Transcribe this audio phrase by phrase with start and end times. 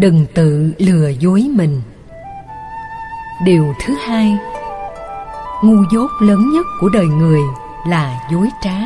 [0.00, 1.82] đừng tự lừa dối mình.
[3.44, 4.36] Điều thứ hai,
[5.64, 7.40] ngu dốt lớn nhất của đời người
[7.88, 8.76] là dối trá.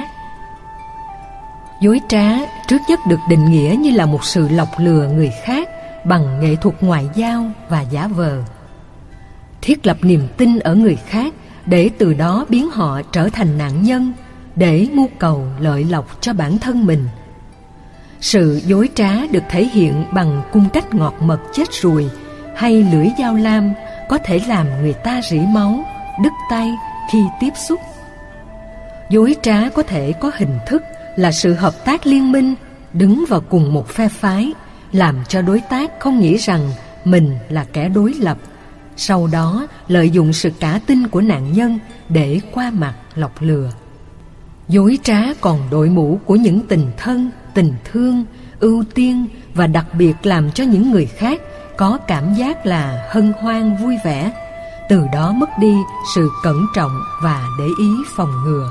[1.81, 2.31] Dối trá
[2.69, 5.69] trước nhất được định nghĩa như là một sự lọc lừa người khác
[6.05, 8.43] bằng nghệ thuật ngoại giao và giả vờ.
[9.63, 11.35] Thiết lập niềm tin ở người khác
[11.67, 14.13] để từ đó biến họ trở thành nạn nhân,
[14.57, 17.09] để mưu cầu lợi lộc cho bản thân mình
[18.25, 22.11] sự dối trá được thể hiện bằng cung cách ngọt mật chết ruồi
[22.57, 23.73] hay lưỡi dao lam
[24.09, 25.85] có thể làm người ta rỉ máu,
[26.23, 26.71] đứt tay
[27.13, 27.81] khi tiếp xúc.
[29.11, 30.83] Dối trá có thể có hình thức
[31.17, 32.55] là sự hợp tác liên minh,
[32.93, 34.53] đứng vào cùng một phe phái,
[34.93, 36.71] làm cho đối tác không nghĩ rằng
[37.05, 38.39] mình là kẻ đối lập,
[38.97, 43.71] sau đó lợi dụng sự cả tin của nạn nhân để qua mặt lọc lừa.
[44.69, 48.25] Dối trá còn đội mũ của những tình thân tình thương,
[48.61, 51.41] ưu tiên và đặc biệt làm cho những người khác
[51.77, 54.33] có cảm giác là hân hoan, vui vẻ.
[54.89, 55.75] Từ đó mất đi
[56.15, 58.71] sự cẩn trọng và để ý phòng ngừa.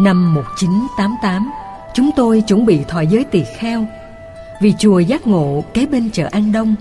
[0.00, 1.50] Năm 1988
[1.94, 3.86] chúng tôi chuẩn bị thọ giới tỳ kheo.
[4.62, 6.74] Vì chùa giác ngộ kế bên chợ An Đông,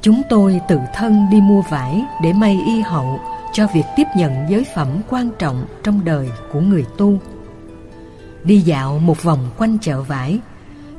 [0.00, 3.20] chúng tôi tự thân đi mua vải để may y hậu
[3.52, 7.18] cho việc tiếp nhận giới phẩm quan trọng trong đời của người tu
[8.44, 10.38] đi dạo một vòng quanh chợ vải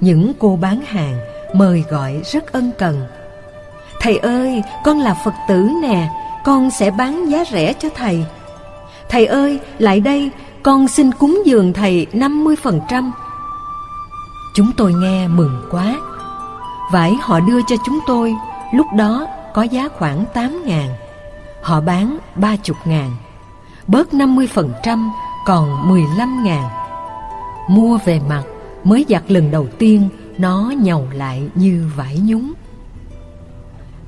[0.01, 1.19] những cô bán hàng
[1.53, 3.07] mời gọi rất ân cần
[4.01, 6.09] thầy ơi, con là phật tử nè,
[6.43, 8.25] con sẽ bán giá rẻ cho thầy
[9.09, 10.31] thầy ơi, lại đây,
[10.63, 13.11] con xin cúng dường thầy 50%.
[14.55, 15.95] Chúng tôi nghe mừng quá.
[16.91, 18.35] Vải họ đưa cho chúng tôi,
[18.73, 20.89] lúc đó có giá khoảng 8 ngàn.
[21.61, 23.15] Họ bán 30 ngàn.
[23.87, 25.09] Bớt 50%
[25.45, 26.63] còn 15 ngàn.
[27.69, 28.43] Mua về mặt
[28.83, 32.53] mới giặt lần đầu tiên nó nhầu lại như vải nhúng.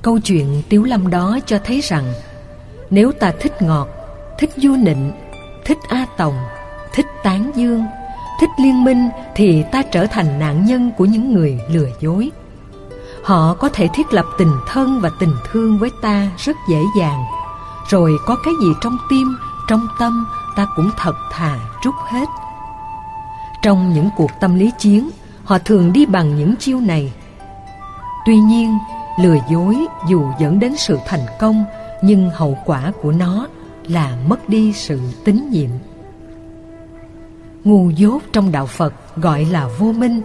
[0.02, 2.04] Câu chuyện Tiếu Lâm đó cho thấy rằng
[2.90, 3.88] nếu ta thích ngọt,
[4.38, 5.12] thích du nịnh
[5.64, 6.34] thích A Tòng,
[6.92, 7.84] thích Tán Dương,
[8.40, 12.30] thích liên minh thì ta trở thành nạn nhân của những người lừa dối.
[13.24, 17.24] Họ có thể thiết lập tình thân và tình thương với ta rất dễ dàng,
[17.88, 19.36] rồi có cái gì trong tim,
[19.68, 22.26] trong tâm ta cũng thật thà trút hết.
[23.62, 25.10] Trong những cuộc tâm lý chiến,
[25.44, 27.12] họ thường đi bằng những chiêu này.
[28.26, 28.78] Tuy nhiên,
[29.20, 29.76] lừa dối
[30.08, 31.64] dù dẫn đến sự thành công,
[32.02, 33.46] nhưng hậu quả của nó
[33.88, 35.70] là mất đi sự tín nhiệm.
[37.64, 40.22] Ngu dốt trong đạo phật gọi là vô minh.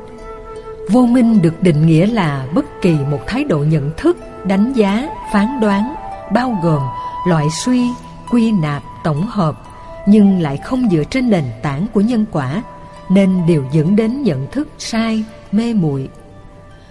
[0.90, 5.09] Vô minh được định nghĩa là bất kỳ một thái độ nhận thức đánh giá
[5.34, 5.96] phán đoán
[6.34, 6.81] bao gồm
[7.28, 7.88] loại suy
[8.31, 9.62] quy nạp tổng hợp
[10.08, 12.64] nhưng lại không dựa trên nền tảng của nhân quả
[13.09, 16.09] nên đều dẫn đến nhận thức sai, mê muội.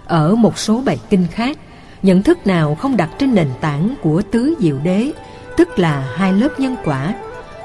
[0.05, 1.57] Ở một số bài kinh khác,
[2.03, 5.11] nhận thức nào không đặt trên nền tảng của tứ diệu đế,
[5.57, 7.15] tức là hai lớp nhân quả,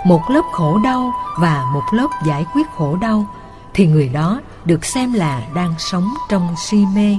[0.07, 3.27] một lớp khổ đau và một lớp giải quyết khổ đau,
[3.75, 7.19] thì người đó được xem là đang sống trong si mê.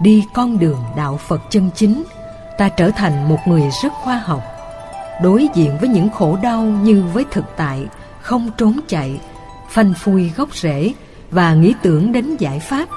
[0.00, 2.02] Đi con đường đạo phật chân chính,
[2.58, 4.42] ta trở thành một người rất khoa học.
[5.22, 7.86] Đối diện với những khổ đau như với thực tại,
[8.20, 9.20] không trốn chạy
[9.70, 10.92] phanh phui gốc rễ
[11.30, 12.88] và nghĩ tưởng đến giải pháp.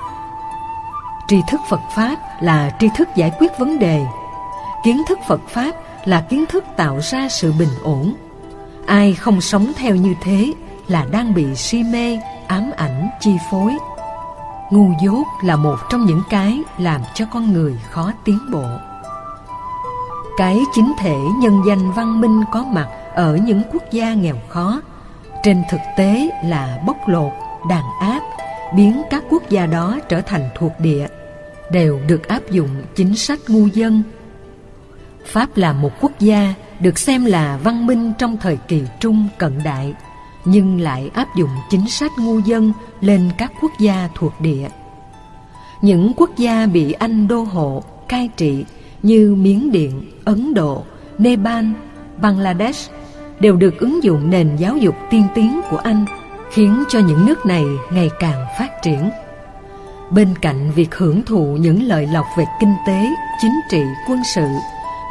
[1.28, 4.06] Tri thức phật pháp là tri thức giải quyết vấn đề.
[4.83, 5.72] Kiến thức phật pháp
[6.06, 8.13] là kiến thức tạo ra sự bình ổn.
[8.85, 10.53] Ai không sống theo như thế
[10.88, 13.78] là đang bị si mê, ám ảnh, chi phối.
[14.72, 18.66] Ngu dốt là một trong những cái làm cho con người khó tiến bộ.
[20.38, 24.81] Cái chính thể nhân danh văn minh có mặt ở những quốc gia nghèo khó
[25.43, 27.31] trên thực tế là bóc lột
[27.69, 28.21] đàn áp
[28.75, 31.07] biến các quốc gia đó trở thành thuộc địa
[31.71, 34.03] đều được áp dụng chính sách ngu dân
[35.25, 39.63] Pháp là một quốc gia được xem là văn minh trong thời kỳ trung cận
[39.63, 39.94] đại,
[40.45, 44.68] nhưng lại áp dụng chính sách ngu dân lên các quốc gia thuộc địa.
[45.81, 48.65] Những quốc gia bị Anh đô hộ, cai trị
[49.03, 50.83] như Miến Điện, Ấn Độ,
[51.18, 51.65] Nepal,
[52.21, 52.91] Bangladesh
[53.44, 56.06] đều được ứng dụng nền giáo dục tiên tiến của Anh,
[56.51, 59.10] khiến cho những nước này ngày càng phát triển.
[60.10, 63.10] Bên cạnh việc hưởng thụ những lợi lộc về kinh tế,
[63.42, 64.48] chính trị, quân sự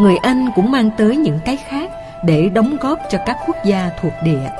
[0.00, 1.90] người Anh cũng mang tới những cái khác
[2.24, 4.50] để đóng góp cho các quốc gia thuộc địa.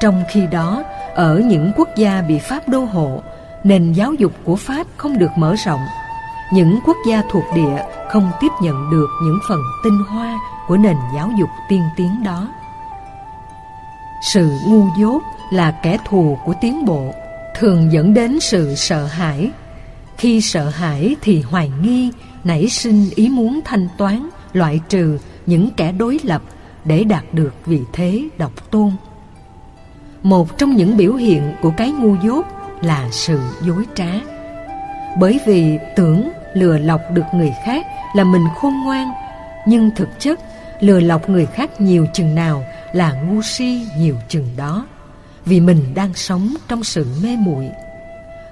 [0.00, 0.82] Trong khi đó,
[1.14, 3.22] ở những quốc gia bị Pháp đô hộ,
[3.64, 5.86] nền giáo dục của Pháp không được mở rộng.
[6.52, 10.34] Những quốc gia thuộc địa không tiếp nhận được những phần tinh hoa
[10.68, 12.48] của nền giáo dục tiên tiến đó.
[14.20, 17.14] Sự ngu dốt là kẻ thù của tiến bộ,
[17.58, 19.50] thường dẫn đến sự sợ hãi.
[20.18, 22.10] Khi sợ hãi thì hoài nghi,
[22.44, 26.42] nảy sinh ý muốn thanh toán, loại trừ những kẻ đối lập
[26.84, 28.90] để đạt được vị thế độc tôn.
[30.22, 32.46] Một trong những biểu hiện của cái ngu dốt
[32.80, 34.12] là sự dối trá.
[35.18, 39.12] Bởi vì tưởng lừa lọc được người khác là mình khôn ngoan,
[39.66, 40.40] nhưng thực chất
[40.80, 44.86] lừa lọc người khác nhiều chừng nào là ngu si nhiều chừng đó.
[45.44, 47.70] Vì mình đang sống trong sự mê muội.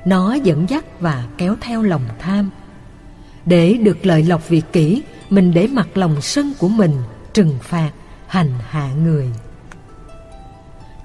[0.05, 2.51] Nó dẫn dắt và kéo theo lòng tham.
[3.47, 6.93] Để được lợi lộc vị kỷ, mình để mặc lòng sân của mình
[7.33, 7.91] trừng phạt,
[8.27, 9.31] hành hạ người.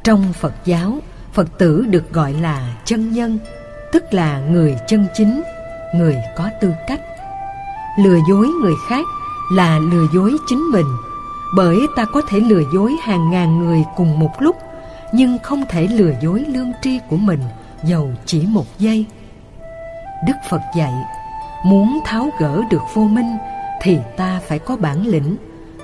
[0.03, 0.99] Trong Phật giáo,
[1.33, 3.39] Phật tử được gọi là chân nhân,
[3.91, 5.41] tức là người chân chính,
[5.95, 7.01] người có tư cách.
[7.99, 9.05] Lừa dối người khác
[9.51, 10.85] là lừa dối chính mình,
[11.55, 14.55] bởi ta có thể lừa dối hàng ngàn người cùng một lúc,
[15.13, 17.39] nhưng không thể lừa dối lương tri của mình
[17.83, 19.05] dầu chỉ một giây.
[20.27, 20.93] Đức Phật dạy,
[21.65, 23.37] muốn tháo gỡ được vô minh
[23.81, 25.35] thì ta phải có bản lĩnh,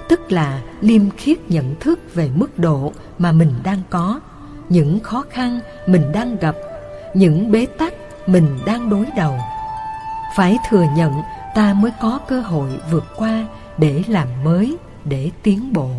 [0.10, 4.20] tức là liêm khiết nhận thức về mức độ mà mình đang có
[4.70, 6.56] những khó khăn mình đang gặp
[7.14, 7.94] những bế tắc
[8.28, 9.40] mình đang đối đầu
[10.36, 11.22] phải thừa nhận
[11.56, 13.48] ta mới có cơ hội vượt qua
[13.78, 15.90] để làm mới để tiến bộ.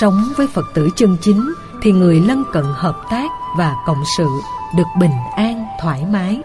[0.00, 1.52] Sống với phật tử chân chính
[1.82, 4.28] thì người lân cận hợp tác và cộng sự
[4.76, 6.40] được bình an, thoải mái.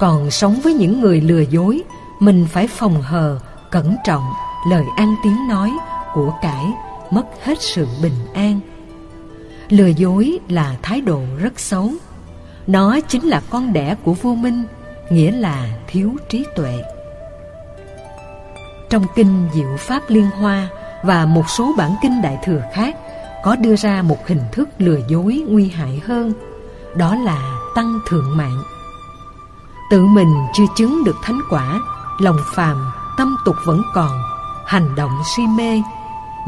[0.00, 1.82] Còn sống với những người lừa dối,
[2.20, 3.38] mình phải phòng hờ,
[3.70, 4.32] cẩn trọng,
[4.70, 5.72] lời ăn tiếng nói
[6.14, 6.64] của cải,
[7.10, 8.60] mất hết sự bình an.
[9.68, 11.90] Lừa dối là thái độ rất xấu.
[12.66, 14.64] Nó chính là con đẻ của vô minh,
[15.10, 16.82] nghĩa là thiếu trí tuệ
[18.94, 20.68] trong kinh diệu pháp liên hoa
[21.02, 22.96] và một số bản kinh đại thừa khác
[23.42, 26.32] có đưa ra một hình thức lừa dối nguy hại hơn,
[26.96, 28.62] đó là tăng thượng mạng.
[29.90, 31.80] Tự mình chưa chứng được thánh quả,
[32.18, 34.10] lòng phàm tâm tục vẫn còn,
[34.66, 35.82] hành động si mê,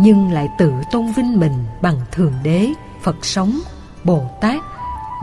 [0.01, 2.73] nhưng lại tự tôn vinh mình bằng thượng đế,
[3.03, 3.59] phật sống,
[4.05, 4.63] bồ tát,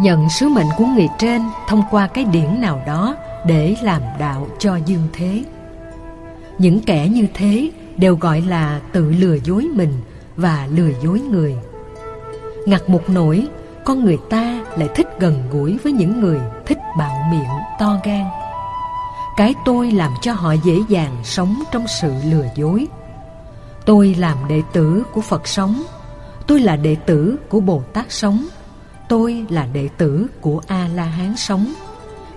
[0.01, 3.15] nhận sứ mệnh của người trên thông qua cái điển nào đó
[3.45, 5.43] để làm đạo cho dương thế
[6.57, 9.93] những kẻ như thế đều gọi là tự lừa dối mình
[10.35, 11.55] và lừa dối người.
[12.65, 13.47] Ngặt một nỗi,
[13.85, 18.25] con người ta lại thích gần gũi với những người thích bạo miệng, to gan.
[19.37, 22.87] Cái tôi làm cho họ dễ dàng sống trong sự lừa dối.
[23.85, 25.83] Tôi làm đệ tử của phật sống.
[26.47, 28.45] Tôi là đệ tử của bồ tát sống.
[29.07, 31.73] Tôi là đệ tử của a la hán sống.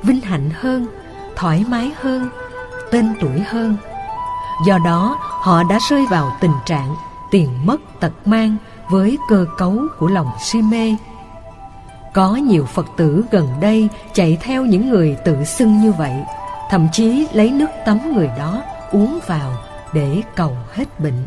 [0.03, 0.87] Vinh hạnh hơn,
[1.37, 2.29] thoải mái hơn,
[2.91, 3.77] tên tuổi hơn
[4.65, 6.95] do đó, họ đã rơi vào tình trạng
[7.31, 8.57] tiền mất tật mang
[8.89, 10.97] với cơ cấu của lòng si mê.
[12.15, 16.25] Có nhiều phật tử gần đây chạy theo những người tự xưng như vậy,
[16.71, 18.63] thậm chí lấy nước tắm người đó
[18.93, 19.51] uống vào
[19.93, 21.27] để cầu hết bệnh.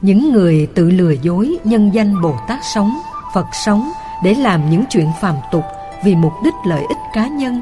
[0.00, 3.00] Những người tự lừa dối nhân danh bồ tát sống,
[3.34, 3.92] phật sống
[4.24, 5.64] để làm những chuyện phàm tục
[6.04, 7.60] vì mục đích lợi ích cá nhân,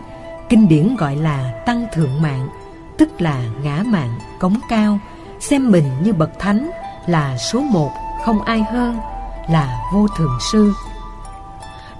[0.48, 2.48] kinh điển gọi là tăng thượng mạng
[3.00, 4.98] tức là ngã mạng, cống cao,
[5.40, 6.70] xem mình như bậc thánh
[7.06, 7.90] là số một,
[8.24, 8.98] không ai hơn,
[9.50, 10.72] là vô thường sư.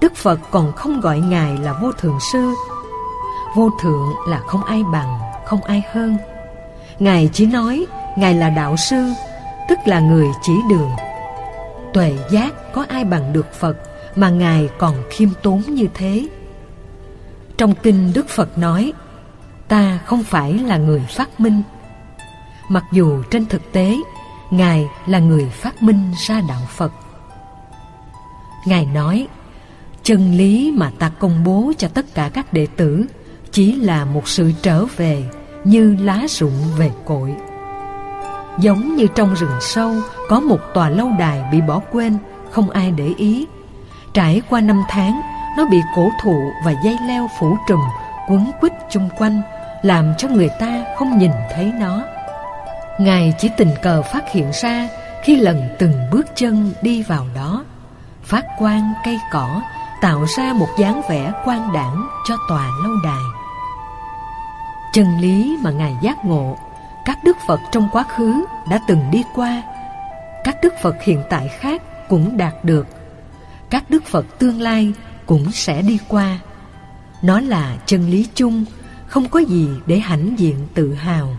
[0.01, 2.53] Đức phật còn không gọi ngài là vô thường sư.
[3.55, 6.17] Vô thượng là không ai bằng, không ai hơn.
[6.99, 7.85] Ngài chỉ nói
[8.17, 9.05] ngài là đạo sư,
[9.69, 10.91] tức là người chỉ đường.
[11.93, 13.77] Tuệ giác có ai bằng được phật
[14.15, 16.27] mà ngài còn khiêm tốn như thế?
[17.57, 18.93] Trong kinh đức phật nói
[19.71, 21.61] ta không phải là người phát minh.
[22.69, 23.97] Mặc dù trên thực tế,
[24.49, 26.93] ngài là người phát minh ra đạo phật.
[28.65, 29.27] Ngài nói,
[30.03, 33.05] chân lý mà ta công bố cho tất cả các đệ tử
[33.51, 35.23] chỉ là một sự trở về
[35.63, 37.35] như lá rụng về cội.
[38.59, 39.91] Giống như trong rừng sâu
[40.29, 42.17] có một tòa lâu đài bị bỏ quên,
[42.51, 43.47] không ai để ý.
[44.13, 45.21] Trải qua năm tháng,
[45.57, 47.81] nó bị cổ thụ và dây leo phủ trùm
[48.29, 49.41] quấn quít chung quanh
[49.81, 52.01] làm cho người ta không nhìn thấy nó.
[52.99, 54.87] Ngài chỉ tình cờ phát hiện ra
[55.23, 57.63] khi lần từng bước chân đi vào đó,
[58.23, 59.61] phát quang cây cỏ,
[60.01, 63.23] tạo ra một dáng vẻ quang đảng cho tòa lâu đài.
[64.93, 66.57] Chân lý mà ngài giác ngộ,
[67.05, 69.61] các đức phật trong quá khứ đã từng đi qua,
[70.43, 72.87] các đức phật hiện tại khác cũng đạt được,
[73.69, 74.93] các đức phật tương lai
[75.25, 76.39] cũng sẽ đi qua.
[77.21, 78.65] Nó là chân lý chung
[79.11, 81.35] không có gì để hãnh diện tự hào.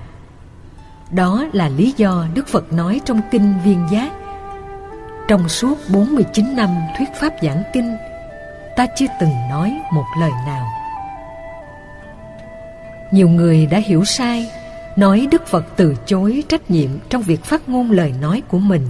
[1.10, 4.12] Đó là lý do Đức Phật nói trong Kinh Viên Giác.
[5.28, 7.96] Trong suốt 49 năm thuyết pháp giảng kinh,
[8.76, 10.66] ta chưa từng nói một lời nào.
[13.10, 14.50] Nhiều người đã hiểu sai,
[14.96, 18.86] nói đức phật từ chối trách nhiệm trong việc phát ngôn lời nói của mình.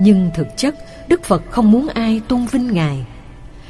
[0.00, 0.74] Nhưng thực chất,
[1.08, 3.06] đức phật không muốn ai tôn vinh ngài.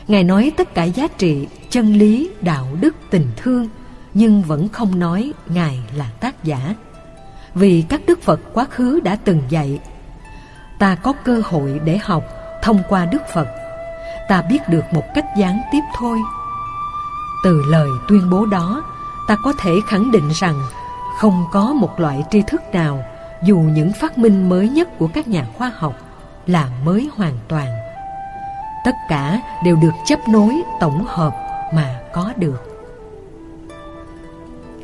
[0.08, 3.68] Ngài nói tất cả giá trị, chân lý, đạo đức, tình thương
[4.18, 6.74] nhưng vẫn không nói ngài là tác giả.
[7.54, 9.80] Vì các đức phật quá khứ đã từng dạy,
[10.78, 12.24] ta có cơ hội để học
[12.62, 13.48] thông qua đức phật.
[14.28, 16.18] Ta biết được một cách gián tiếp thôi.
[17.44, 18.84] Từ lời tuyên bố đó,
[19.28, 20.60] ta có thể khẳng định rằng
[21.18, 23.04] không có một loại tri thức nào,
[23.42, 25.94] dù những phát minh mới nhất của các nhà khoa học,
[26.46, 27.68] là mới hoàn toàn.
[28.84, 31.36] Tất cả đều được chấp nối, tổng hợp
[31.74, 32.77] mà có được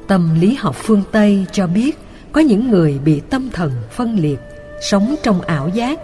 [0.08, 1.98] tâm lý học phương tây cho biết
[2.32, 4.38] có những người bị tâm thần phân liệt,
[4.80, 6.00] sống trong ảo giác,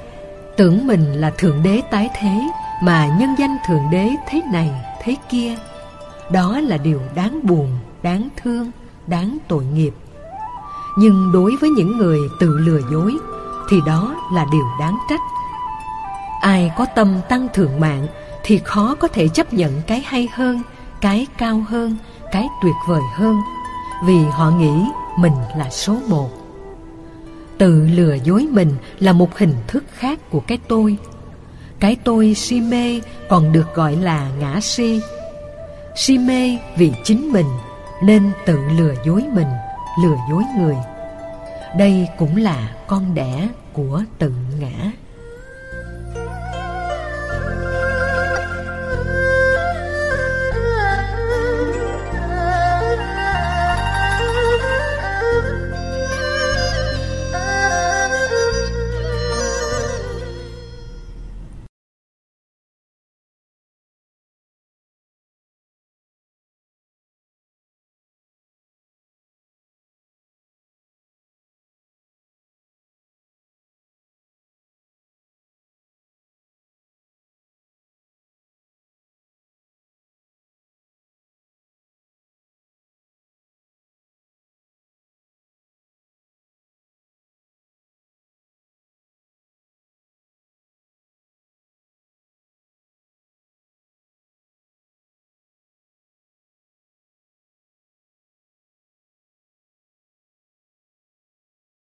[0.56, 2.50] tưởng mình là thượng đế tái thế
[2.82, 4.70] mà nhân danh thượng đế thế này,
[5.02, 5.56] thế kia.
[6.32, 8.70] Đó là điều đáng buồn, đáng thương,
[9.06, 9.92] đáng tội nghiệp.
[10.98, 13.16] Nhưng đối với những người tự lừa dối
[13.70, 15.20] thì đó là điều đáng trách.
[16.40, 18.06] Ai có tâm tăng thượng mạng
[18.42, 20.62] thì khó có thể chấp nhận cái hay hơn,
[21.00, 21.96] cái cao hơn,
[22.32, 23.36] cái tuyệt vời hơn
[24.04, 24.84] vì họ nghĩ
[25.16, 26.30] mình là số một.
[27.58, 30.96] Tự lừa dối mình là một hình thức khác của cái tôi.
[31.80, 35.00] Cái tôi si mê còn được gọi là ngã si.
[35.96, 37.46] Si mê vì chính mình,
[38.02, 39.48] nên tự lừa dối mình,
[40.02, 40.76] lừa dối người.
[41.76, 44.90] Đây cũng là con đẻ của tự ngã.